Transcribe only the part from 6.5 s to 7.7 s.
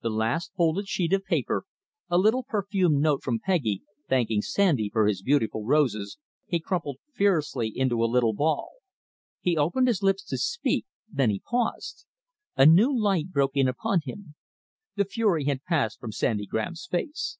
crumpled fiercely